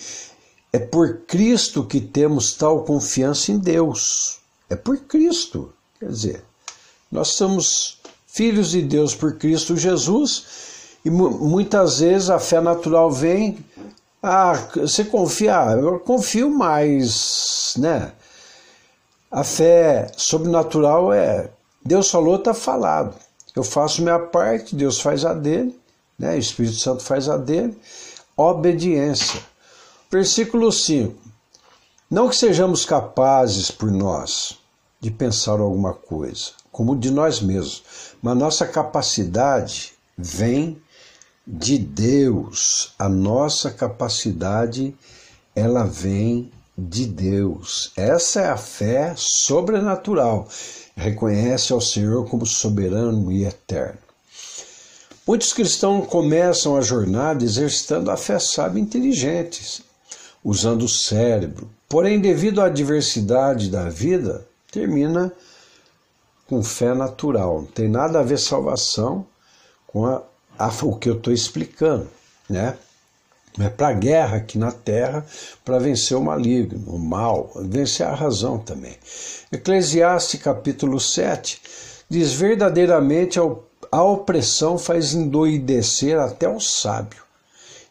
é 0.73 0.79
por 0.79 1.23
Cristo 1.27 1.85
que 1.85 2.01
temos 2.01 2.55
tal 2.55 2.85
confiança 2.85 3.51
em 3.51 3.59
Deus. 3.59 4.39
É 4.69 4.77
por 4.77 4.99
Cristo. 4.99 5.73
Quer 5.99 6.09
dizer, 6.09 6.45
nós 7.11 7.29
somos 7.29 8.01
filhos 8.27 8.71
de 8.71 8.83
Deus 8.83 9.15
por 9.15 9.37
Cristo 9.37 9.77
Jesus 9.77 10.45
e 11.05 11.11
muitas 11.11 12.01
vezes 12.01 12.31
a 12.31 12.39
fé 12.39 12.61
natural 12.61 13.11
vem. 13.11 13.65
Ah, 14.23 14.53
você 14.77 15.05
confia? 15.05 15.59
Ah, 15.59 15.73
eu 15.73 15.99
confio 15.99 16.51
mais, 16.51 17.75
né? 17.79 18.13
A 19.31 19.43
fé 19.43 20.11
sobrenatural 20.17 21.13
é 21.13 21.51
Deus 21.85 22.11
falou, 22.11 22.37
está 22.37 22.53
falado. 22.53 23.15
Eu 23.55 23.65
faço 23.65 24.03
minha 24.03 24.19
parte, 24.19 24.77
Deus 24.77 25.01
faz 25.01 25.25
a 25.25 25.35
dele, 25.35 25.79
né? 26.19 26.35
O 26.35 26.39
Espírito 26.39 26.77
Santo 26.77 27.03
faz 27.03 27.29
a 27.29 27.37
dele. 27.37 27.77
Obediência. 28.37 29.41
Versículo 30.11 30.71
5. 30.73 31.15
Não 32.11 32.29
que 32.29 32.37
sejamos 32.37 32.85
capazes 32.85 33.71
por 33.71 33.91
nós 33.91 34.59
de 35.01 35.11
pensar 35.11 35.61
alguma 35.61 35.95
coisa, 35.95 36.51
como 36.71 36.99
de 36.99 37.11
nós 37.11 37.41
mesmos. 37.41 37.83
Mas 38.21 38.37
nossa 38.37 38.67
capacidade 38.67 39.93
vem 40.17 40.81
de 41.47 41.79
Deus. 41.79 42.93
A 42.99 43.09
nossa 43.09 43.71
capacidade 43.71 44.95
ela 45.55 45.85
vem 45.85 46.51
de 46.89 47.07
Deus. 47.07 47.93
Essa 47.97 48.41
é 48.41 48.49
a 48.49 48.57
fé 48.57 49.15
sobrenatural. 49.17 50.49
Reconhece 50.97 51.73
ao 51.73 51.81
Senhor 51.81 52.29
como 52.29 52.47
soberano 52.47 53.31
e 53.31 53.45
eterno. 53.45 53.99
Muitos 55.27 55.53
cristãos 55.53 56.09
começam 56.09 56.77
a 56.77 56.81
jornada 56.81 57.45
exercitando 57.45 58.11
a 58.11 58.17
fé 58.17 58.39
sábia 58.39 58.81
inteligentes, 58.81 59.83
usando 60.43 60.83
o 60.83 60.89
cérebro. 60.89 61.71
Porém, 61.89 62.21
devido 62.21 62.61
à 62.61 62.69
diversidade 62.69 63.71
da 63.71 63.89
vida, 63.89 64.47
termina 64.73 65.33
com 66.49 66.63
fé 66.63 66.95
natural. 66.95 67.63
Não 67.63 67.67
tem 67.67 67.89
nada 67.89 68.21
a 68.21 68.25
ver 68.25 68.39
salvação 68.39 69.27
com 69.87 70.07
a, 70.07 70.23
a, 70.59 70.69
o 70.83 70.97
que 70.97 71.09
eu 71.09 71.17
estou 71.17 71.33
explicando, 71.33 72.09
né? 72.49 72.77
É 73.59 73.69
para 73.69 73.89
a 73.89 73.93
guerra 73.93 74.37
aqui 74.37 74.57
na 74.57 74.71
terra, 74.71 75.27
para 75.65 75.79
vencer 75.79 76.17
o 76.17 76.23
maligno, 76.23 76.95
o 76.95 76.99
mal, 76.99 77.51
vencer 77.57 78.07
a 78.07 78.15
razão 78.15 78.59
também. 78.59 78.97
Eclesiastes 79.51 80.41
capítulo 80.41 81.01
7 81.01 81.61
diz: 82.09 82.33
verdadeiramente 82.33 83.41
a 83.91 84.03
opressão 84.03 84.79
faz 84.79 85.15
endoidecer 85.15 86.19
até 86.19 86.49
o 86.49 86.61
sábio, 86.61 87.23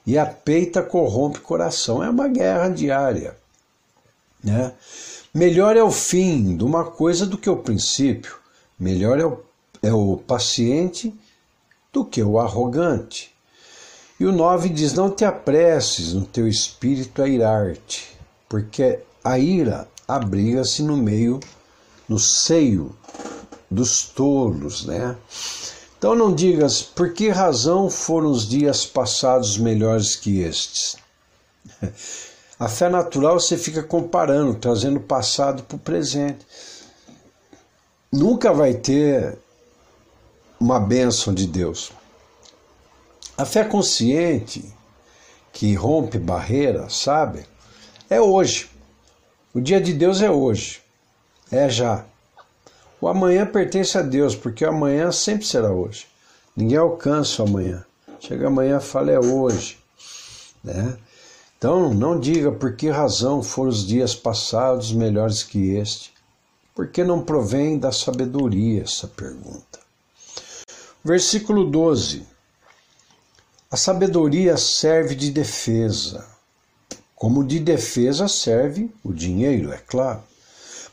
e 0.05 0.17
a 0.17 0.25
peita 0.25 0.81
corrompe 0.81 1.39
o 1.39 1.43
coração. 1.43 2.01
É 2.01 2.09
uma 2.09 2.29
guerra 2.29 2.69
diária. 2.69 3.35
Né? 4.41 4.71
Melhor 5.33 5.75
é 5.75 5.83
o 5.83 5.91
fim 5.91 6.55
de 6.55 6.63
uma 6.63 6.85
coisa 6.85 7.25
do 7.25 7.37
que 7.37 7.49
o 7.49 7.57
princípio, 7.57 8.37
melhor 8.79 9.19
é 9.19 9.25
o, 9.25 9.43
é 9.83 9.93
o 9.93 10.17
paciente 10.17 11.13
do 11.91 12.05
que 12.05 12.23
o 12.23 12.39
arrogante. 12.39 13.35
E 14.19 14.25
o 14.25 14.31
9 14.31 14.69
diz: 14.69 14.93
Não 14.93 15.09
te 15.09 15.23
apresses 15.23 16.13
no 16.13 16.25
teu 16.25 16.47
espírito 16.47 17.21
a 17.21 17.27
irar-te, 17.27 18.17
porque 18.49 18.99
a 19.23 19.39
ira 19.39 19.87
abriga-se 20.07 20.83
no 20.83 20.97
meio, 20.97 21.39
no 22.07 22.19
seio 22.19 22.95
dos 23.71 24.03
tolos, 24.03 24.85
né? 24.85 25.15
Então 25.97 26.15
não 26.15 26.33
digas 26.33 26.81
por 26.81 27.13
que 27.13 27.29
razão 27.29 27.89
foram 27.89 28.31
os 28.31 28.47
dias 28.47 28.85
passados 28.85 29.57
melhores 29.57 30.15
que 30.15 30.39
estes. 30.41 30.97
A 32.59 32.67
fé 32.67 32.89
natural 32.89 33.39
você 33.39 33.57
fica 33.57 33.81
comparando, 33.81 34.53
trazendo 34.53 34.97
o 34.97 35.03
passado 35.03 35.63
para 35.63 35.77
o 35.77 35.79
presente. 35.79 36.45
Nunca 38.11 38.51
vai 38.51 38.73
ter 38.73 39.37
uma 40.59 40.77
bênção 40.77 41.33
de 41.33 41.47
Deus. 41.47 41.89
A 43.39 43.45
fé 43.45 43.63
consciente, 43.63 44.65
que 45.53 45.73
rompe 45.73 46.17
barreiras, 46.19 46.97
sabe? 46.97 47.45
É 48.09 48.19
hoje. 48.19 48.69
O 49.53 49.61
dia 49.61 49.79
de 49.79 49.93
Deus 49.93 50.21
é 50.21 50.29
hoje. 50.29 50.81
É 51.49 51.69
já. 51.69 52.03
O 52.99 53.07
amanhã 53.07 53.45
pertence 53.45 53.97
a 53.97 54.01
Deus, 54.01 54.35
porque 54.35 54.65
o 54.65 54.67
amanhã 54.69 55.09
sempre 55.13 55.45
será 55.45 55.71
hoje. 55.71 56.05
Ninguém 56.53 56.77
alcança 56.77 57.41
o 57.41 57.47
amanhã. 57.47 57.85
Chega 58.19 58.47
amanhã, 58.47 58.81
fala 58.81 59.09
é 59.09 59.19
hoje. 59.19 59.79
Né? 60.61 60.97
Então, 61.57 61.93
não 61.93 62.19
diga 62.19 62.51
por 62.51 62.75
que 62.75 62.89
razão 62.89 63.41
foram 63.41 63.69
os 63.69 63.87
dias 63.87 64.13
passados 64.13 64.91
melhores 64.91 65.43
que 65.43 65.75
este. 65.75 66.13
Porque 66.75 67.05
não 67.05 67.21
provém 67.21 67.79
da 67.79 67.93
sabedoria 67.93 68.83
essa 68.83 69.07
pergunta. 69.07 69.79
Versículo 71.01 71.63
12. 71.63 72.27
A 73.71 73.77
sabedoria 73.77 74.57
serve 74.57 75.15
de 75.15 75.31
defesa. 75.31 76.25
Como 77.15 77.45
de 77.45 77.59
defesa 77.59 78.27
serve 78.27 78.89
o 79.03 79.13
dinheiro, 79.13 79.71
é 79.71 79.77
claro. 79.77 80.23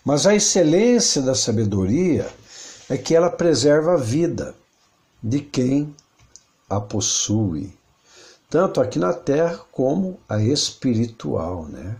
Mas 0.04 0.26
a 0.26 0.34
excelência 0.34 1.22
da 1.22 1.34
sabedoria 1.34 2.28
é 2.88 2.96
que 2.96 3.14
ela 3.14 3.30
preserva 3.30 3.94
a 3.94 3.96
vida 3.96 4.54
de 5.22 5.40
quem 5.40 5.94
a 6.68 6.80
possui 6.80 7.76
tanto 8.48 8.80
aqui 8.80 8.98
na 8.98 9.12
terra 9.12 9.60
como 9.72 10.18
a 10.28 10.40
espiritual, 10.40 11.66
né? 11.66 11.96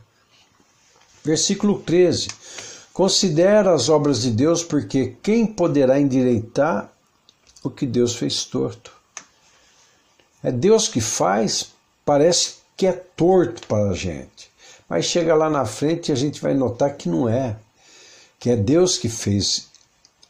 Versículo 1.25 1.81
13. 1.81 2.29
Considera 2.93 3.75
as 3.75 3.89
obras 3.89 4.23
de 4.23 4.31
Deus, 4.31 4.63
porque 4.63 5.17
quem 5.23 5.47
poderá 5.47 6.01
endireitar 6.01 6.91
o 7.63 7.69
que 7.69 7.85
Deus 7.85 8.15
fez 8.15 8.45
torto? 8.45 8.96
É 10.47 10.53
Deus 10.53 10.87
que 10.87 11.01
faz, 11.01 11.73
parece 12.05 12.59
que 12.77 12.87
é 12.87 12.93
torto 12.93 13.67
para 13.67 13.91
a 13.91 13.95
gente. 13.95 14.49
Mas 14.89 15.07
chega 15.07 15.35
lá 15.35 15.51
na 15.51 15.65
frente 15.67 16.09
e 16.09 16.13
a 16.13 16.15
gente 16.15 16.41
vai 16.41 16.55
notar 16.55 16.97
que 16.97 17.09
não 17.09 17.29
é. 17.29 17.57
Que 18.39 18.51
é 18.51 18.57
Deus 18.57 18.97
que 18.97 19.09
fez 19.09 19.67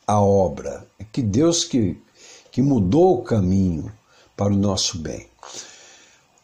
a 0.07 0.19
obra. 0.19 0.87
É 0.99 1.05
que 1.05 1.21
Deus 1.21 1.65
que, 1.65 2.01
que 2.51 2.63
mudou 2.63 3.19
o 3.19 3.25
caminho 3.25 3.93
para 4.35 4.55
o 4.55 4.57
nosso 4.57 4.97
bem. 4.97 5.29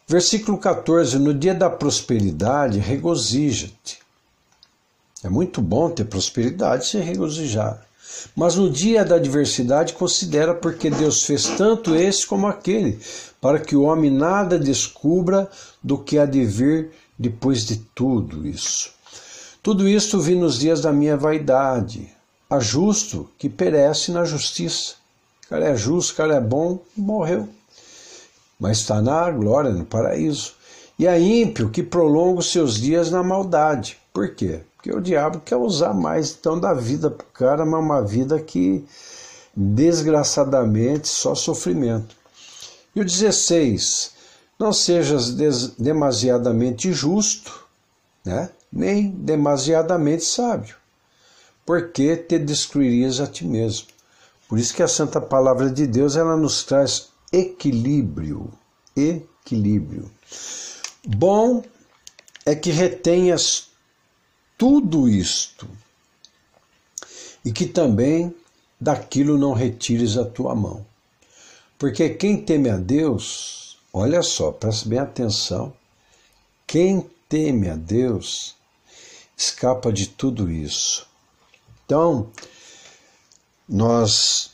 Versículo 0.07 0.59
14: 0.59 1.17
No 1.17 1.33
dia 1.33 1.55
da 1.55 1.67
prosperidade, 1.67 2.77
regozija-te. 2.77 3.97
É 5.23 5.29
muito 5.29 5.63
bom 5.63 5.89
ter 5.89 6.05
prosperidade 6.05 6.83
e 6.83 6.87
se 6.89 6.99
regozijar. 6.99 7.83
Mas 8.35 8.55
no 8.55 8.69
dia 8.69 9.03
da 9.03 9.15
adversidade, 9.15 9.93
considera 9.93 10.53
porque 10.53 10.89
Deus 10.89 11.23
fez 11.23 11.45
tanto 11.57 11.95
esse 11.95 12.25
como 12.25 12.47
aquele, 12.47 12.99
para 13.39 13.59
que 13.59 13.75
o 13.75 13.83
homem 13.83 14.09
nada 14.09 14.57
descubra 14.57 15.49
do 15.81 15.97
que 15.97 16.17
há 16.17 16.25
de 16.25 16.45
vir 16.45 16.91
depois 17.17 17.65
de 17.65 17.77
tudo 17.95 18.47
isso. 18.47 18.91
Tudo 19.61 19.87
isto 19.87 20.19
vi 20.19 20.35
nos 20.35 20.59
dias 20.59 20.81
da 20.81 20.91
minha 20.91 21.15
vaidade. 21.15 22.11
Há 22.49 22.59
justo 22.59 23.29
que 23.37 23.49
perece 23.49 24.11
na 24.11 24.25
justiça. 24.25 24.95
O 25.45 25.49
cara 25.49 25.69
é 25.69 25.75
justo, 25.75 26.13
o 26.13 26.15
cara 26.15 26.35
é 26.35 26.41
bom, 26.41 26.79
morreu 26.95 27.47
mas 28.63 28.79
está 28.79 29.01
na 29.01 29.29
glória, 29.29 29.71
no 29.71 29.83
paraíso. 29.83 30.53
E 30.97 31.05
a 31.05 31.19
ímpio 31.19 31.69
que 31.69 31.83
prolonga 31.83 32.39
os 32.39 32.49
seus 32.49 32.79
dias 32.79 33.11
na 33.11 33.21
maldade. 33.21 33.97
Por 34.13 34.35
quê? 34.35 34.61
Porque 34.83 34.97
o 34.97 34.99
diabo 34.99 35.39
quer 35.39 35.55
usar 35.55 35.93
mais 35.93 36.35
então 36.37 36.59
da 36.59 36.73
vida 36.73 37.09
para 37.09 37.25
o 37.25 37.29
cara, 37.31 37.65
mas 37.65 37.79
uma 37.79 38.01
vida 38.01 38.37
que 38.41 38.85
desgraçadamente 39.55 41.07
só 41.07 41.33
sofrimento. 41.33 42.13
E 42.93 42.99
o 42.99 43.05
16, 43.05 44.11
não 44.59 44.73
sejas 44.73 45.31
demasiadamente 45.77 46.91
justo, 46.91 47.65
né? 48.25 48.49
nem 48.69 49.09
demasiadamente 49.09 50.25
sábio, 50.25 50.75
porque 51.65 52.17
te 52.17 52.37
destruirias 52.37 53.21
a 53.21 53.27
ti 53.27 53.45
mesmo. 53.45 53.87
Por 54.49 54.59
isso 54.59 54.73
que 54.73 54.83
a 54.83 54.87
santa 54.89 55.21
palavra 55.21 55.69
de 55.69 55.87
Deus 55.87 56.17
ela 56.17 56.35
nos 56.35 56.61
traz 56.61 57.07
equilíbrio. 57.31 58.51
Equilíbrio. 58.97 60.11
Bom 61.07 61.63
é 62.45 62.53
que 62.53 62.69
retenhas 62.69 63.71
tudo 64.63 65.09
isto 65.09 65.67
e 67.43 67.51
que 67.51 67.65
também 67.65 68.33
daquilo 68.79 69.37
não 69.37 69.51
retires 69.51 70.15
a 70.15 70.23
tua 70.23 70.55
mão. 70.55 70.85
Porque 71.77 72.11
quem 72.11 72.37
teme 72.37 72.69
a 72.69 72.77
Deus, 72.77 73.77
olha 73.91 74.21
só, 74.21 74.53
presta 74.53 74.87
bem 74.87 74.99
atenção, 74.99 75.73
quem 76.65 77.09
teme 77.27 77.67
a 77.67 77.75
Deus 77.75 78.55
escapa 79.35 79.91
de 79.91 80.07
tudo 80.07 80.49
isso. 80.49 81.05
Então, 81.85 82.29
nós 83.67 84.51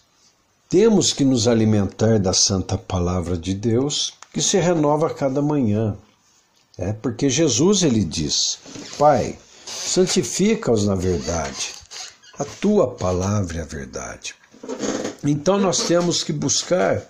temos 0.67 1.13
que 1.13 1.24
nos 1.24 1.48
alimentar 1.48 2.17
da 2.17 2.34
santa 2.34 2.80
palavra 2.80 3.38
de 3.38 3.54
Deus, 3.54 4.15
que 4.34 4.41
se 4.41 4.58
renova 4.58 5.06
a 5.06 5.13
cada 5.13 5.39
manhã. 5.39 5.95
É 6.80 6.93
porque 6.93 7.30
Jesus 7.30 7.84
ele 7.84 8.04
diz: 8.04 8.58
Pai, 8.98 9.38
santifica-os 9.69 10.86
na 10.86 10.95
verdade. 10.95 11.73
A 12.38 12.45
tua 12.45 12.95
palavra 12.95 13.60
é 13.60 13.62
a 13.62 13.65
verdade. 13.65 14.36
Então 15.23 15.58
nós 15.58 15.84
temos 15.84 16.23
que 16.23 16.32
buscar 16.32 17.01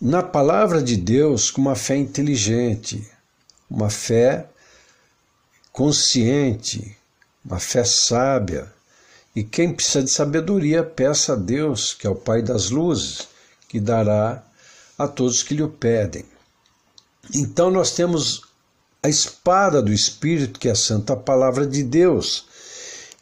na 0.00 0.22
palavra 0.22 0.82
de 0.82 0.96
Deus 0.96 1.50
com 1.50 1.60
uma 1.60 1.74
fé 1.74 1.96
inteligente, 1.96 3.06
uma 3.68 3.90
fé 3.90 4.46
consciente, 5.72 6.96
uma 7.44 7.58
fé 7.58 7.84
sábia, 7.84 8.72
e 9.34 9.44
quem 9.44 9.72
precisa 9.72 10.02
de 10.02 10.10
sabedoria, 10.10 10.82
peça 10.82 11.34
a 11.34 11.36
Deus, 11.36 11.94
que 11.94 12.06
é 12.06 12.10
o 12.10 12.16
Pai 12.16 12.42
das 12.42 12.70
luzes, 12.70 13.28
que 13.68 13.78
dará 13.78 14.42
a 14.98 15.06
todos 15.06 15.42
que 15.42 15.54
lhe 15.54 15.62
o 15.62 15.68
pedem. 15.68 16.24
Então 17.32 17.70
nós 17.70 17.92
temos 17.92 18.42
a 19.02 19.08
espada 19.08 19.80
do 19.80 19.92
Espírito, 19.92 20.58
que 20.58 20.68
é 20.68 20.72
a 20.72 20.76
santa 20.76 21.16
palavra 21.16 21.66
de 21.66 21.82
Deus, 21.82 22.46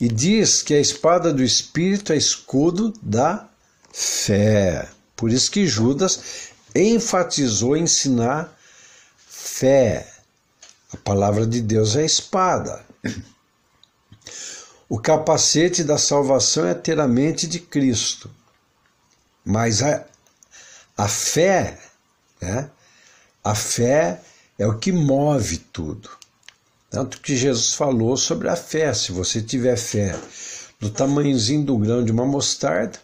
e 0.01 0.09
diz 0.09 0.63
que 0.63 0.75
a 0.75 0.81
espada 0.81 1.33
do 1.33 1.43
Espírito 1.43 2.13
é 2.13 2.17
escudo 2.17 2.93
da 3.03 3.49
fé. 3.93 4.89
Por 5.17 5.31
isso 5.31 5.51
que 5.51 5.67
Judas 5.67 6.51
enfatizou 6.75 7.77
ensinar 7.77 8.57
fé. 9.27 10.13
A 10.93 10.97
palavra 10.97 11.47
de 11.47 11.61
Deus 11.61 11.97
é 11.97 12.03
a 12.03 12.07
espada. 12.07 12.85
O 14.89 14.99
capacete 14.99 15.85
da 15.85 15.99
salvação 15.99 16.67
é 16.67 16.75
ter 16.75 16.99
a 16.99 17.07
mente 17.07 17.47
de 17.47 17.61
Cristo, 17.61 18.31
mas 19.45 19.83
a, 19.83 20.07
A 20.97 21.07
fé, 21.07 21.79
né? 22.41 22.71
A 23.45 23.55
fé 23.55 24.21
é 24.59 24.67
o 24.67 24.79
que 24.79 24.91
move 24.91 25.59
tudo. 25.73 26.11
Tanto 26.91 27.21
que 27.21 27.37
Jesus 27.37 27.75
falou 27.75 28.17
sobre 28.17 28.49
a 28.49 28.57
fé. 28.57 28.93
Se 28.93 29.13
você 29.13 29.41
tiver 29.41 29.77
fé 29.77 30.19
do 30.81 30.91
tamanhozinho 30.91 31.65
do 31.65 31.79
grão 31.79 32.05
de 32.05 32.11
uma 32.11 32.25
mostarda, 32.25 32.99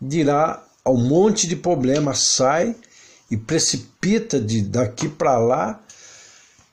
dirá 0.00 0.62
ao 0.84 0.96
monte 0.96 1.46
de 1.46 1.54
problemas, 1.54 2.18
sai 2.18 2.74
e 3.30 3.36
precipita 3.36 4.40
de 4.40 4.62
daqui 4.62 5.08
para 5.08 5.38
lá 5.38 5.80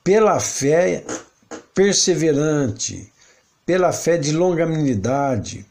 pela 0.02 0.40
fé 0.40 1.04
perseverante, 1.74 3.12
pela 3.64 3.92
fé 3.92 4.16
de 4.16 4.32
longanimidade, 4.32 5.64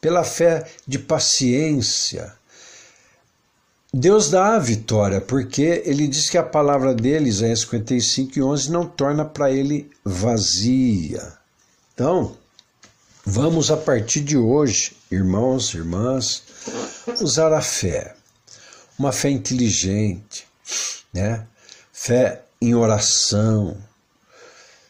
pela 0.00 0.24
fé 0.24 0.66
de 0.86 0.98
paciência. 0.98 2.32
Deus 3.92 4.30
dá 4.30 4.54
a 4.54 4.58
vitória, 4.58 5.18
porque 5.20 5.82
ele 5.84 6.06
diz 6.06 6.28
que 6.28 6.36
a 6.36 6.42
palavra 6.42 6.94
dele, 6.94 7.30
Isaías 7.30 7.60
55 7.60 8.38
e 8.38 8.42
11, 8.42 8.70
não 8.70 8.86
torna 8.86 9.24
para 9.24 9.50
ele 9.50 9.90
vazia. 10.04 11.32
Então, 11.94 12.36
vamos 13.24 13.70
a 13.70 13.76
partir 13.76 14.20
de 14.20 14.36
hoje, 14.36 14.94
irmãos, 15.10 15.72
irmãs, 15.72 16.42
usar 17.20 17.52
a 17.52 17.62
fé. 17.62 18.14
Uma 18.98 19.10
fé 19.10 19.30
inteligente, 19.30 20.46
né? 21.12 21.46
Fé 21.90 22.42
em 22.60 22.74
oração, 22.74 23.76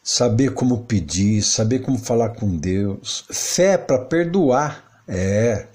saber 0.02 0.54
como 0.54 0.84
pedir, 0.84 1.42
saber 1.42 1.80
como 1.80 1.98
falar 1.98 2.30
com 2.30 2.56
Deus, 2.56 3.24
fé 3.30 3.78
para 3.78 3.98
perdoar, 3.98 5.02
é, 5.06 5.66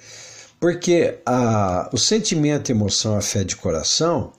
porque 0.63 1.19
a, 1.25 1.89
o 1.91 1.97
sentimento, 1.97 2.71
a 2.71 2.75
emoção, 2.75 3.17
a 3.17 3.21
fé 3.21 3.43
de 3.43 3.53
coração, 3.53 4.31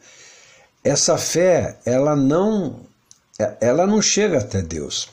essa 0.82 1.18
fé, 1.18 1.78
ela 1.84 2.16
não, 2.16 2.80
ela 3.60 3.86
não 3.86 4.00
chega 4.00 4.38
até 4.38 4.62
Deus. 4.62 5.10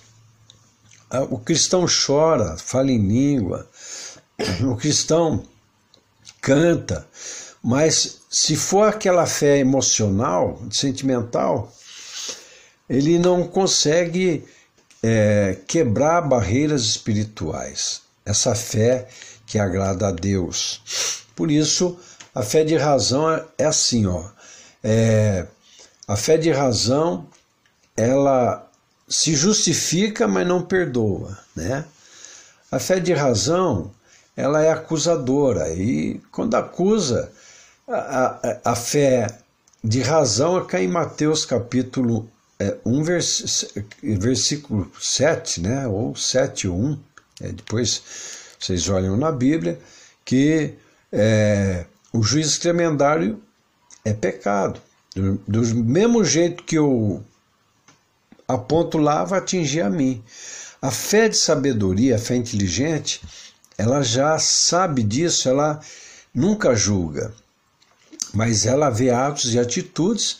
O 1.29 1.37
cristão 1.37 1.85
chora, 1.85 2.55
fala 2.57 2.93
em 2.93 3.05
língua, 3.05 3.69
o 4.63 4.77
cristão 4.77 5.43
canta, 6.39 7.05
mas 7.61 8.21
se 8.29 8.55
for 8.55 8.87
aquela 8.87 9.25
fé 9.25 9.57
emocional, 9.57 10.61
sentimental, 10.71 11.73
ele 12.89 13.19
não 13.19 13.45
consegue 13.45 14.45
é, 15.03 15.57
quebrar 15.67 16.21
barreiras 16.21 16.83
espirituais. 16.83 18.01
Essa 18.25 18.55
fé 18.55 19.09
que 19.51 19.59
agrada 19.59 20.07
a 20.07 20.11
Deus. 20.11 20.81
Por 21.35 21.51
isso, 21.51 21.99
a 22.33 22.41
fé 22.41 22.63
de 22.63 22.77
razão 22.77 23.29
é, 23.29 23.43
é 23.57 23.65
assim, 23.65 24.05
ó. 24.05 24.23
É, 24.81 25.45
a 26.07 26.15
fé 26.15 26.37
de 26.37 26.49
razão, 26.49 27.27
ela 27.97 28.65
se 29.09 29.35
justifica, 29.35 30.25
mas 30.25 30.47
não 30.47 30.61
perdoa, 30.61 31.37
né? 31.53 31.83
A 32.71 32.79
fé 32.79 32.97
de 33.01 33.11
razão, 33.11 33.91
ela 34.37 34.63
é 34.63 34.71
acusadora 34.71 35.67
e 35.73 36.21
quando 36.31 36.55
acusa, 36.55 37.29
a, 37.85 37.97
a, 38.63 38.71
a 38.71 38.75
fé 38.75 39.37
de 39.83 40.01
razão 40.01 40.57
é 40.59 40.65
cai 40.65 40.85
em 40.85 40.87
Mateus 40.87 41.43
capítulo 41.43 42.29
é, 42.57 42.77
um 42.85 43.03
vers, 43.03 43.73
versículo 44.01 44.89
7, 44.97 45.59
né, 45.59 45.87
ou 45.87 46.15
7, 46.15 46.69
1, 46.69 46.97
é, 47.41 47.51
depois 47.51 48.40
vocês 48.61 48.87
olham 48.89 49.17
na 49.17 49.31
Bíblia, 49.31 49.79
que 50.23 50.75
é, 51.11 51.85
o 52.13 52.21
juízo 52.21 52.61
tremendário 52.61 53.41
é 54.05 54.13
pecado. 54.13 54.79
Do, 55.15 55.35
do 55.47 55.75
mesmo 55.75 56.23
jeito 56.23 56.63
que 56.63 56.77
eu 56.77 57.23
aponto 58.47 58.97
lá, 58.97 59.23
vai 59.23 59.39
atingir 59.39 59.81
a 59.81 59.89
mim. 59.89 60.23
A 60.81 60.91
fé 60.91 61.27
de 61.27 61.37
sabedoria, 61.37 62.15
a 62.15 62.19
fé 62.19 62.35
inteligente, 62.35 63.21
ela 63.77 64.03
já 64.03 64.37
sabe 64.37 65.03
disso, 65.03 65.49
ela 65.49 65.79
nunca 66.33 66.75
julga, 66.75 67.33
mas 68.33 68.65
ela 68.65 68.89
vê 68.89 69.09
atos 69.09 69.53
e 69.53 69.59
atitudes 69.59 70.39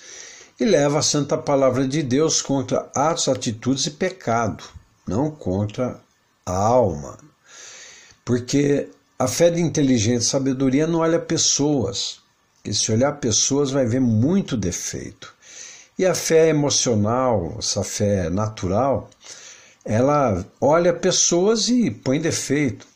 e 0.60 0.65
leva 0.65 0.99
a 0.99 1.03
santa 1.03 1.38
palavra 1.38 1.88
de 1.88 2.03
Deus 2.03 2.41
contra 2.41 2.89
atos, 2.95 3.27
atitudes 3.27 3.88
e 3.88 3.91
pecado, 3.91 4.63
não 5.07 5.31
contra 5.31 5.99
a 6.45 6.53
alma. 6.53 7.30
Porque 8.23 8.89
a 9.17 9.27
fé 9.27 9.49
de 9.49 9.62
inteligência 9.62 10.27
e 10.27 10.29
sabedoria 10.29 10.88
não 10.88 10.99
olha 10.99 11.19
pessoas, 11.19 12.19
porque 12.55 12.73
se 12.73 12.91
olhar 12.91 13.19
pessoas 13.19 13.71
vai 13.71 13.86
ver 13.86 14.01
muito 14.01 14.55
defeito. 14.55 15.34
E 15.97 16.05
a 16.05 16.15
fé 16.15 16.49
emocional, 16.49 17.55
essa 17.60 17.84
fé 17.84 18.29
natural, 18.29 19.10
ela 19.86 20.45
olha 20.60 20.93
pessoas 20.93 21.69
e 21.69 21.91
põe 21.91 22.19
defeito. 22.19 22.88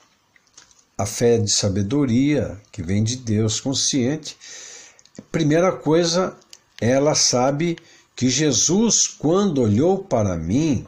A 0.97 1.05
fé 1.05 1.37
de 1.37 1.51
sabedoria, 1.51 2.59
que 2.71 2.81
vem 2.81 3.03
de 3.03 3.17
Deus 3.17 3.59
consciente, 3.59 4.37
primeira 5.31 5.71
coisa 5.71 6.35
ela 6.79 7.15
sabe 7.15 7.77
que 8.15 8.29
Jesus, 8.29 9.07
quando 9.07 9.61
olhou 9.61 10.03
para 10.03 10.35
mim, 10.35 10.85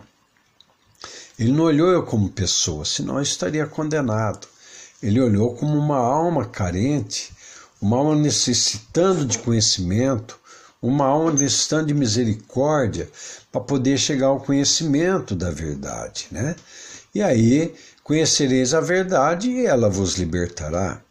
ele 1.38 1.52
não 1.52 1.66
olhou 1.66 1.90
eu 1.90 2.04
como 2.04 2.30
pessoa, 2.30 2.84
senão 2.84 3.18
eu 3.18 3.22
estaria 3.22 3.66
condenado. 3.68 4.48
Ele 5.02 5.22
olhou 5.22 5.54
como 5.56 5.78
uma 5.78 5.98
alma 5.98 6.46
carente, 6.46 7.32
uma 7.80 7.98
alma 7.98 8.16
necessitando 8.16 9.26
de 9.26 9.38
conhecimento, 9.38 10.40
uma 10.82 11.06
alma 11.06 11.32
necessitando 11.32 11.88
de 11.88 11.94
misericórdia 11.94 13.10
para 13.52 13.62
poder 13.62 13.98
chegar 13.98 14.28
ao 14.28 14.40
conhecimento 14.40 15.36
da 15.36 15.52
verdade, 15.52 16.28
né? 16.32 16.56
E 17.14 17.22
aí 17.22 17.74
conhecereis 18.04 18.74
a 18.74 18.82
verdade 18.82 19.50
e 19.50 19.66
ela 19.66 19.90
vos 19.90 20.16
libertará. 20.16 21.02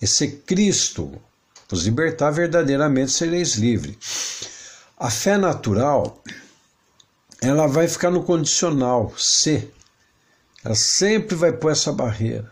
Esse 0.00 0.28
Cristo, 0.28 1.12
vos 1.68 1.84
libertar, 1.84 2.30
verdadeiramente 2.30 3.12
sereis 3.12 3.54
livres. 3.54 3.96
A 4.98 5.10
fé 5.10 5.36
natural, 5.36 6.22
ela 7.40 7.66
vai 7.66 7.86
ficar 7.86 8.10
no 8.10 8.22
condicional, 8.22 9.12
se. 9.16 9.70
Ela 10.66 10.74
sempre 10.74 11.36
vai 11.36 11.52
pôr 11.52 11.70
essa 11.70 11.92
barreira. 11.92 12.50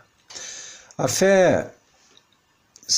A 0.97 1.05
fé 1.05 1.69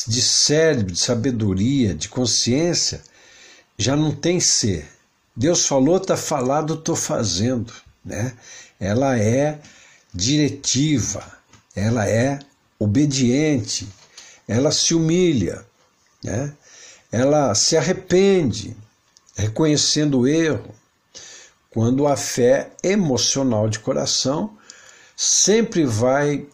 de 0.06 0.22
cérebro, 0.22 0.94
de 0.94 1.00
sabedoria, 1.00 1.96
de 1.96 2.08
consciência, 2.08 3.02
já 3.76 3.96
não 3.96 4.12
tem 4.12 4.40
ser. 4.40 4.88
Deus 5.36 5.66
falou, 5.66 5.98
está 5.98 6.16
falado, 6.16 6.76
estou 6.76 6.96
fazendo. 6.96 7.74
Né? 8.06 8.32
Ela 8.80 9.18
é 9.18 9.60
diretiva, 10.14 11.26
ela 11.76 12.08
é 12.08 12.38
obediente, 12.78 13.88
ela 14.48 14.72
se 14.72 14.94
humilha, 14.94 15.66
né? 16.24 16.54
ela 17.12 17.56
se 17.56 17.76
arrepende, 17.76 18.78
reconhecendo 19.36 20.20
o 20.20 20.28
erro, 20.28 20.76
quando 21.72 22.06
a 22.06 22.16
fé 22.16 22.70
emocional 22.84 23.68
de 23.68 23.80
coração 23.80 24.56
sempre 25.18 25.84
vai 25.84 26.48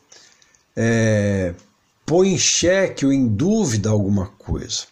é, 0.74 1.54
pôr 2.06 2.26
em 2.26 2.38
xeque 2.38 3.06
ou 3.06 3.12
em 3.12 3.28
dúvida 3.28 3.90
alguma 3.90 4.28
coisa. 4.28 4.86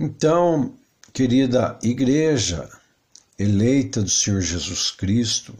Então, 0.00 0.74
querida 1.12 1.78
igreja 1.80 2.68
eleita 3.38 4.02
do 4.02 4.10
Senhor 4.10 4.40
Jesus 4.40 4.90
Cristo, 4.90 5.54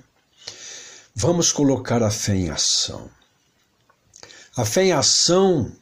vamos 1.14 1.52
colocar 1.52 2.02
a 2.02 2.10
fé 2.10 2.34
em 2.34 2.50
ação. 2.50 3.08
A 4.56 4.64
fé 4.64 4.84
em 4.86 4.92
ação 4.92 5.72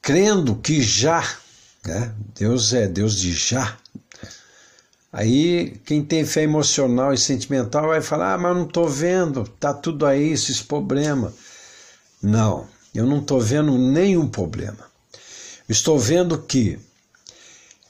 crendo 0.00 0.56
que 0.56 0.80
já, 0.80 1.38
né? 1.84 2.14
Deus 2.34 2.72
é 2.72 2.88
Deus 2.88 3.20
de 3.20 3.34
já. 3.34 3.76
Aí 5.16 5.80
quem 5.86 6.04
tem 6.04 6.26
fé 6.26 6.42
emocional 6.42 7.14
e 7.14 7.16
sentimental 7.16 7.88
vai 7.88 8.02
falar: 8.02 8.34
ah, 8.34 8.38
mas 8.38 8.54
não 8.54 8.66
estou 8.66 8.86
vendo, 8.86 9.48
tá 9.58 9.72
tudo 9.72 10.04
aí, 10.04 10.28
esses 10.28 10.60
problemas. 10.60 11.32
Não, 12.22 12.68
eu 12.94 13.06
não 13.06 13.20
estou 13.20 13.40
vendo 13.40 13.78
nenhum 13.78 14.28
problema. 14.28 14.90
Estou 15.66 15.98
vendo 15.98 16.42
que 16.42 16.78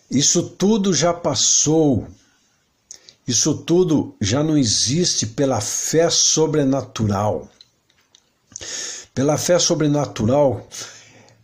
isso 0.08 0.40
tudo 0.50 0.94
já 0.94 1.12
passou, 1.12 2.06
isso 3.26 3.56
tudo 3.56 4.14
já 4.20 4.44
não 4.44 4.56
existe 4.56 5.26
pela 5.26 5.60
fé 5.60 6.08
sobrenatural. 6.08 7.50
Pela 9.12 9.36
fé 9.36 9.58
sobrenatural, 9.58 10.64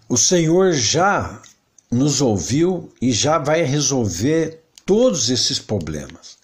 o 0.08 0.16
Senhor 0.16 0.74
já 0.74 1.42
nos 1.90 2.20
ouviu 2.20 2.88
e 3.02 3.10
já 3.10 3.36
vai 3.36 3.62
resolver 3.62 4.61
todos 4.92 5.30
esses 5.30 5.58
problemas. 5.58 6.36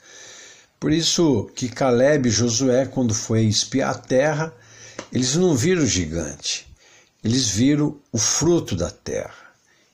Por 0.80 0.90
isso 0.90 1.50
que 1.54 1.68
Caleb 1.68 2.30
e 2.30 2.32
Josué, 2.32 2.86
quando 2.86 3.12
foi 3.12 3.44
espiar 3.44 3.90
a 3.90 3.98
terra, 3.98 4.54
eles 5.12 5.34
não 5.34 5.54
viram 5.54 5.82
o 5.82 5.86
gigante, 5.86 6.66
eles 7.22 7.46
viram 7.46 8.00
o 8.10 8.16
fruto 8.16 8.74
da 8.74 8.90
terra. 8.90 9.52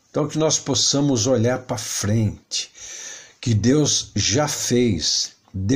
Então, 0.08 0.28
que 0.28 0.38
nós 0.38 0.56
possamos 0.56 1.26
olhar 1.26 1.62
para 1.62 1.76
frente, 1.76 2.70
que 3.40 3.54
Deus 3.54 4.12
já 4.14 4.46
fez, 4.46 5.32
Deus 5.52 5.72